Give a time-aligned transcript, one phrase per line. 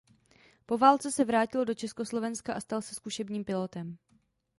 [0.65, 3.97] Po válce se vrátil do Československa a stal se zkušebním pilotem.